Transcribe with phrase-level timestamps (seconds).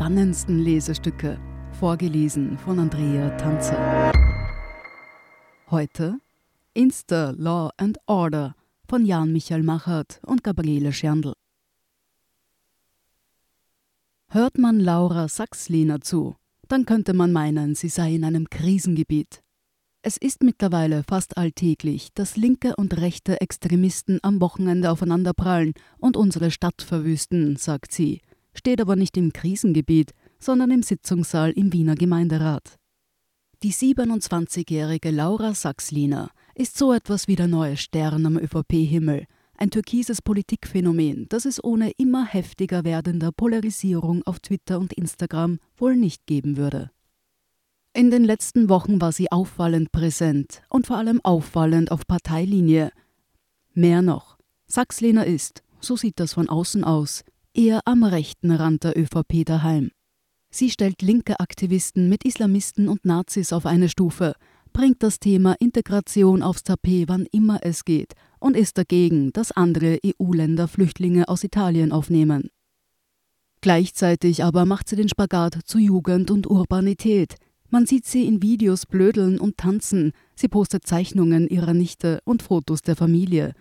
[0.00, 1.38] Spannendsten Lesestücke,
[1.78, 4.10] vorgelesen von Andrea Tanzer.
[5.70, 6.18] Heute
[6.72, 8.56] Insta Law and Order
[8.88, 11.34] von Jan Michael Machert und Gabriele Scherndl.
[14.28, 16.34] Hört man Laura Sachsliner zu,
[16.66, 19.42] dann könnte man meinen, sie sei in einem Krisengebiet.
[20.00, 26.50] Es ist mittlerweile fast alltäglich, dass linke und rechte Extremisten am Wochenende aufeinanderprallen und unsere
[26.50, 28.22] Stadt verwüsten, sagt sie,
[28.60, 32.78] steht aber nicht im Krisengebiet, sondern im Sitzungssaal im Wiener Gemeinderat.
[33.62, 39.24] Die 27-jährige Laura Sachsliner ist so etwas wie der neue Stern am ÖVP-Himmel,
[39.56, 45.96] ein türkises Politikphänomen, das es ohne immer heftiger werdender Polarisierung auf Twitter und Instagram wohl
[45.96, 46.90] nicht geben würde.
[47.94, 52.92] In den letzten Wochen war sie auffallend präsent und vor allem auffallend auf Parteilinie.
[53.72, 54.36] Mehr noch,
[54.66, 57.24] Sachslehner ist, so sieht das von außen aus,
[57.54, 59.90] eher am rechten Rand der ÖVP daheim.
[60.50, 64.34] Sie stellt linke Aktivisten mit Islamisten und Nazis auf eine Stufe,
[64.72, 69.98] bringt das Thema Integration aufs Tapet, wann immer es geht, und ist dagegen, dass andere
[70.04, 72.50] EU-Länder Flüchtlinge aus Italien aufnehmen.
[73.60, 77.36] Gleichzeitig aber macht sie den Spagat zu Jugend und Urbanität,
[77.72, 82.82] man sieht sie in Videos blödeln und tanzen, sie postet Zeichnungen ihrer Nichte und Fotos
[82.82, 83.54] der Familie.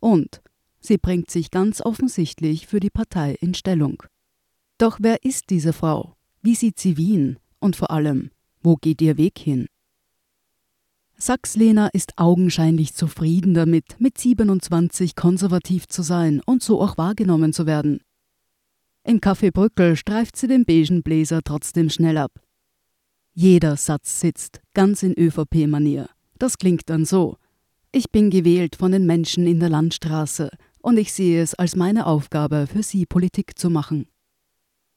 [0.00, 0.42] Und
[0.84, 4.02] sie bringt sich ganz offensichtlich für die Partei in Stellung.
[4.78, 6.16] Doch wer ist diese Frau?
[6.42, 7.38] Wie sieht sie Wien?
[7.58, 8.30] Und vor allem,
[8.62, 9.66] wo geht ihr Weg hin?
[11.16, 17.66] Sachs-Lena ist augenscheinlich zufrieden damit, mit 27 konservativ zu sein und so auch wahrgenommen zu
[17.66, 18.00] werden.
[19.04, 22.32] Im Café Brückel streift sie den beigen Bläser trotzdem schnell ab.
[23.32, 26.08] Jeder Satz sitzt, ganz in ÖVP-Manier.
[26.38, 27.36] Das klingt dann so.
[27.92, 30.50] Ich bin gewählt von den Menschen in der Landstraße
[30.84, 34.06] und ich sehe es als meine Aufgabe, für sie Politik zu machen.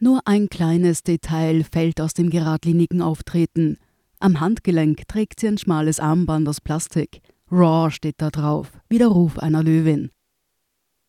[0.00, 3.78] Nur ein kleines Detail fällt aus dem geradlinigen Auftreten.
[4.18, 7.20] Am Handgelenk trägt sie ein schmales Armband aus Plastik.
[7.52, 10.10] Raw steht da drauf, wie der Ruf einer Löwin.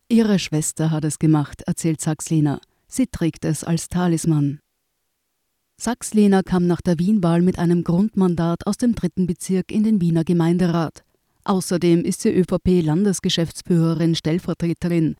[0.08, 2.60] Ihre Schwester hat es gemacht, erzählt Saxlina.
[2.86, 4.60] Sie trägt es als Talisman.
[5.76, 10.22] Sachs-Lehner kam nach der Wienwahl mit einem Grundmandat aus dem dritten Bezirk in den Wiener
[10.22, 11.02] Gemeinderat.
[11.48, 15.16] Außerdem ist sie ÖVP-Landesgeschäftsführerin Stellvertreterin.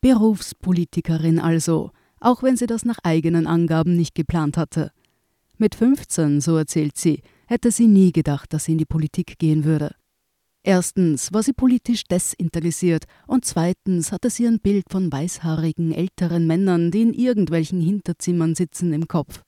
[0.00, 1.90] Berufspolitikerin also,
[2.20, 4.92] auch wenn sie das nach eigenen Angaben nicht geplant hatte.
[5.58, 9.64] Mit 15, so erzählt sie, hätte sie nie gedacht, dass sie in die Politik gehen
[9.64, 9.94] würde.
[10.62, 16.90] Erstens war sie politisch desinteressiert und zweitens hatte sie ein Bild von weißhaarigen älteren Männern,
[16.90, 19.42] die in irgendwelchen Hinterzimmern sitzen, im Kopf.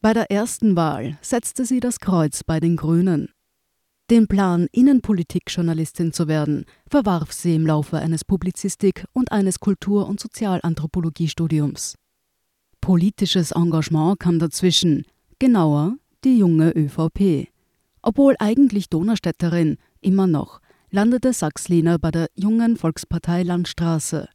[0.00, 3.30] Bei der ersten Wahl setzte sie das Kreuz bei den Grünen.
[4.10, 10.18] Den Plan, Innenpolitikjournalistin zu werden, verwarf sie im Laufe eines Publizistik- und eines Kultur- und
[10.18, 11.96] Sozialanthropologiestudiums.
[12.80, 15.04] Politisches Engagement kam dazwischen,
[15.38, 17.48] genauer die junge ÖVP.
[18.00, 20.60] Obwohl eigentlich Donaustädterin, immer noch,
[20.90, 24.28] landete Sachsliner bei der jungen Volkspartei Landstraße,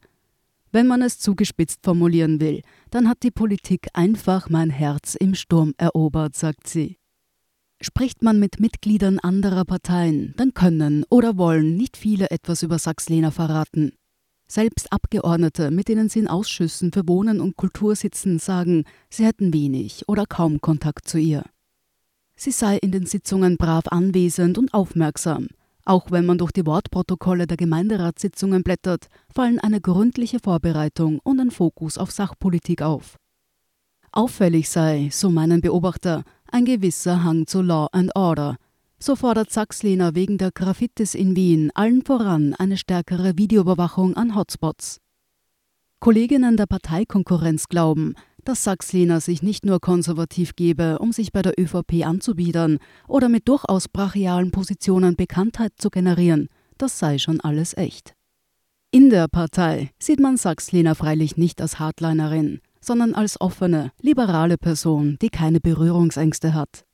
[0.70, 5.72] wenn man es zugespitzt formulieren will, dann hat die Politik einfach mein Herz im Sturm
[5.78, 6.98] erobert, sagt sie.
[7.84, 13.30] Spricht man mit Mitgliedern anderer Parteien, dann können oder wollen nicht viele etwas über Sachs-Lehner
[13.30, 13.92] verraten.
[14.46, 19.52] Selbst Abgeordnete, mit denen sie in Ausschüssen für Wohnen und Kultur sitzen, sagen, sie hätten
[19.52, 21.44] wenig oder kaum Kontakt zu ihr.
[22.36, 25.48] Sie sei in den Sitzungen brav anwesend und aufmerksam,
[25.84, 31.50] auch wenn man durch die Wortprotokolle der Gemeinderatssitzungen blättert, fallen eine gründliche Vorbereitung und ein
[31.50, 33.18] Fokus auf Sachpolitik auf.
[34.10, 36.22] Auffällig sei, so meinen Beobachter,
[36.54, 38.56] ein gewisser Hang zu Law and Order.
[39.00, 45.00] So fordert Sachslehner wegen der Graffitis in Wien allen voran eine stärkere Videoüberwachung an Hotspots.
[45.98, 51.58] Kolleginnen der Parteikonkurrenz glauben, dass Sachs-Lehner sich nicht nur konservativ gebe, um sich bei der
[51.58, 52.78] ÖVP anzubiedern
[53.08, 56.48] oder mit durchaus brachialen Positionen Bekanntheit zu generieren,
[56.78, 58.14] das sei schon alles echt.
[58.92, 65.16] In der Partei sieht man Sachs-Lehner freilich nicht als Hardlinerin, sondern als offene, liberale Person,
[65.20, 66.84] die keine Berührungsängste hat.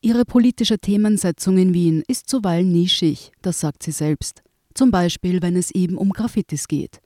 [0.00, 4.42] Ihre politische Themensetzung in Wien ist zuweilen nischig, das sagt sie selbst.
[4.74, 7.00] Zum Beispiel, wenn es eben um Graffitis geht.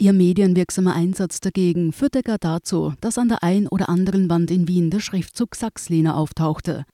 [0.00, 4.68] Ihr medienwirksamer Einsatz dagegen führte gar dazu, dass an der ein oder anderen Wand in
[4.68, 6.84] Wien der Schriftzug Sachslehner auftauchte.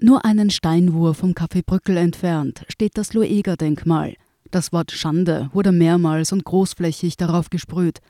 [0.00, 4.16] Nur einen Steinwurf vom Café Brückel entfernt steht das Loeger-Denkmal.
[4.50, 8.00] Das Wort Schande wurde mehrmals und großflächig darauf gesprüht.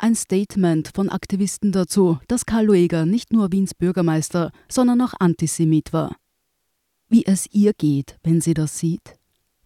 [0.00, 5.92] Ein Statement von Aktivisten dazu, dass Karl Loeger nicht nur Wiens Bürgermeister, sondern auch Antisemit
[5.92, 6.14] war.
[7.08, 9.16] Wie es ihr geht, wenn sie das sieht?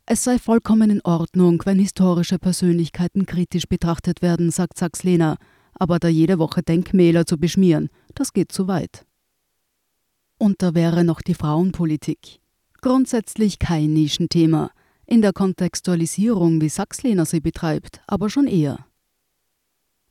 [0.07, 5.37] Es sei vollkommen in Ordnung, wenn historische Persönlichkeiten kritisch betrachtet werden, sagt Sachs-Lehner.
[5.75, 9.05] aber da jede Woche Denkmäler zu beschmieren, das geht zu weit.
[10.39, 12.41] Und da wäre noch die Frauenpolitik.
[12.81, 14.71] Grundsätzlich kein Nischenthema,
[15.07, 18.87] in der Kontextualisierung, wie Sachslehner sie betreibt, aber schon eher.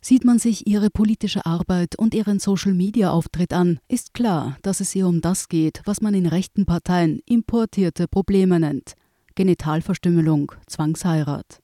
[0.03, 5.07] Sieht man sich ihre politische Arbeit und ihren Social-Media-Auftritt an, ist klar, dass es ihr
[5.07, 8.95] um das geht, was man in rechten Parteien importierte Probleme nennt.
[9.35, 11.61] Genitalverstümmelung, Zwangsheirat.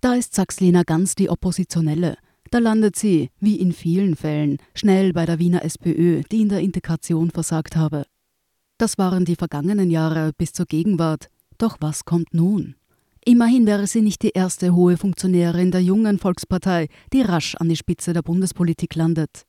[0.00, 2.16] Da ist Sachslena ganz die Oppositionelle.
[2.52, 6.60] Da landet sie, wie in vielen Fällen, schnell bei der Wiener SPÖ, die in der
[6.60, 8.04] Integration versagt habe.
[8.78, 11.28] Das waren die vergangenen Jahre bis zur Gegenwart.
[11.58, 12.76] Doch was kommt nun?
[13.24, 17.76] Immerhin wäre sie nicht die erste hohe Funktionärin der jungen Volkspartei, die rasch an die
[17.76, 19.44] Spitze der Bundespolitik landet.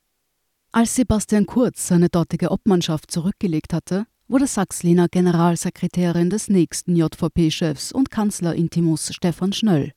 [0.72, 8.10] Als Sebastian Kurz seine dortige Obmannschaft zurückgelegt hatte, wurde Sachslina Generalsekretärin des nächsten JVP-Chefs und
[8.10, 9.92] Kanzlerintimus Stefan Schnöll.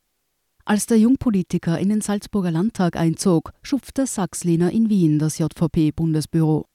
[0.64, 6.66] Als der Jungpolitiker in den Salzburger Landtag einzog, schupfte Sachslina in Wien das JVP-Bundesbüro.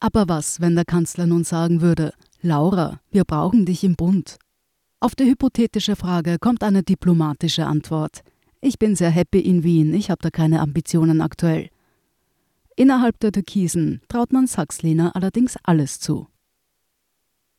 [0.00, 4.38] Aber was, wenn der Kanzler nun sagen würde, Laura, wir brauchen dich im Bund?
[4.98, 8.22] Auf die hypothetische Frage kommt eine diplomatische Antwort.
[8.62, 11.68] Ich bin sehr happy in Wien, ich habe da keine Ambitionen aktuell.
[12.76, 16.28] Innerhalb der Türkisen traut man Sachslehner allerdings alles zu.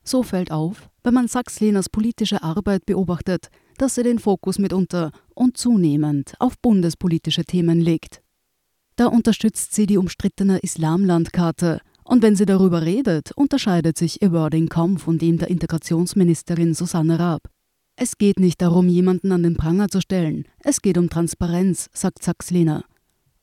[0.03, 5.57] So fällt auf, wenn man Sachslehners politische Arbeit beobachtet, dass sie den Fokus mitunter und
[5.57, 8.23] zunehmend auf bundespolitische Themen legt.
[8.95, 14.69] Da unterstützt sie die umstrittene Islamlandkarte und wenn sie darüber redet, unterscheidet sich ihr Wording
[14.69, 17.49] kaum von dem der Integrationsministerin Susanne Raab.
[17.95, 22.23] Es geht nicht darum, jemanden an den Pranger zu stellen, es geht um Transparenz, sagt
[22.23, 22.85] Sachslina.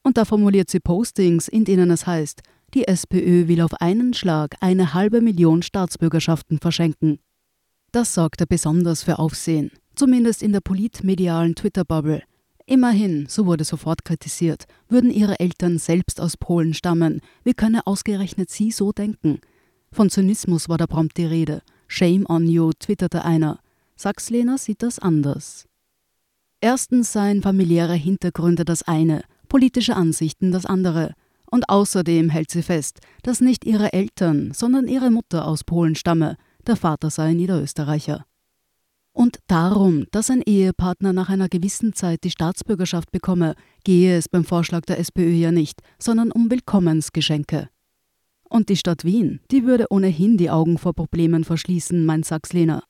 [0.02, 4.56] Und da formuliert sie Postings, in denen es heißt, die SPÖ will auf einen Schlag
[4.60, 7.18] eine halbe Million Staatsbürgerschaften verschenken.
[7.92, 12.22] Das sorgte besonders für Aufsehen, zumindest in der politmedialen Twitter-Bubble,
[12.66, 17.20] Immerhin, so wurde sofort kritisiert, würden ihre Eltern selbst aus Polen stammen.
[17.42, 19.40] Wie könne ausgerechnet sie so denken?
[19.92, 21.62] Von Zynismus war da prompt die Rede.
[21.88, 23.60] Shame on you, twitterte einer.
[23.96, 25.66] Sachslehner sieht das anders.
[26.60, 31.12] Erstens seien familiäre Hintergründe das eine, politische Ansichten das andere.
[31.50, 36.38] Und außerdem hält sie fest, dass nicht ihre Eltern, sondern ihre Mutter aus Polen stamme,
[36.66, 38.24] der Vater sei Niederösterreicher.
[39.14, 44.44] Und darum, dass ein Ehepartner nach einer gewissen Zeit die Staatsbürgerschaft bekomme, gehe es beim
[44.44, 47.68] Vorschlag der SPÖ ja nicht, sondern um Willkommensgeschenke.
[48.50, 52.82] Und die Stadt Wien, die würde ohnehin die Augen vor Problemen verschließen, meint Sachs-Lehner.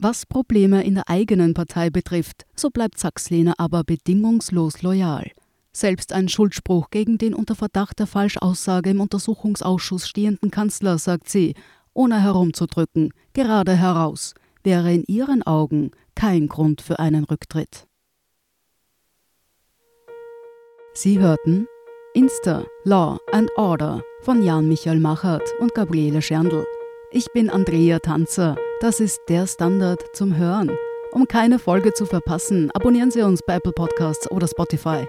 [0.00, 5.30] Was Probleme in der eigenen Partei betrifft, so bleibt Sachs-Lehner aber bedingungslos loyal.
[5.72, 11.54] Selbst ein Schuldspruch gegen den unter Verdacht der Falschaussage im Untersuchungsausschuss stehenden Kanzler, sagt sie,
[11.94, 14.34] ohne herumzudrücken, gerade heraus–
[14.68, 17.86] wäre in ihren Augen kein Grund für einen Rücktritt.
[20.92, 21.66] Sie hörten
[22.12, 26.66] Insta Law and Order von Jan Michael Machert und Gabriele Scherndl.
[27.12, 28.56] Ich bin Andrea Tanzer.
[28.82, 30.70] Das ist der Standard zum Hören.
[31.12, 35.08] Um keine Folge zu verpassen, abonnieren Sie uns bei Apple Podcasts oder Spotify.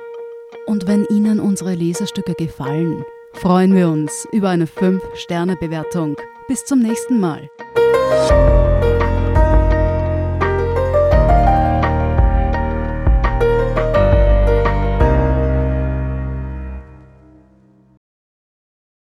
[0.68, 3.04] Und wenn Ihnen unsere Lesestücke gefallen,
[3.34, 6.16] freuen wir uns über eine 5-Sterne-Bewertung.
[6.48, 7.50] Bis zum nächsten Mal.